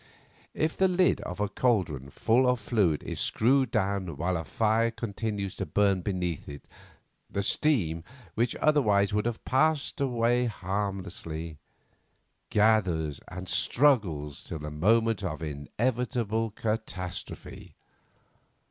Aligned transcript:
If 0.55 0.75
the 0.75 0.87
lid 0.87 1.21
of 1.21 1.39
a 1.39 1.47
caldron 1.47 2.09
full 2.09 2.49
of 2.49 2.59
fluid 2.59 3.03
is 3.03 3.19
screwed 3.19 3.69
down 3.69 4.17
while 4.17 4.35
a 4.35 4.43
fire 4.43 4.89
continues 4.89 5.53
to 5.57 5.65
burn 5.67 6.01
beneath 6.01 6.49
it, 6.49 6.67
the 7.29 7.43
steam 7.43 8.03
which 8.33 8.55
otherwise 8.55 9.13
would 9.13 9.27
have 9.27 9.45
passed 9.45 10.01
away 10.01 10.45
harmlessly, 10.47 11.59
gathers 12.49 13.21
and 13.27 13.47
struggles 13.47 14.43
till 14.43 14.57
the 14.57 14.71
moment 14.71 15.23
of 15.23 15.43
inevitable 15.43 16.49
catastrophe. 16.49 17.75